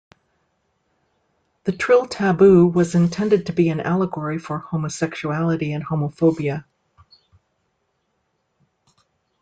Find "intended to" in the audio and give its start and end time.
2.95-3.53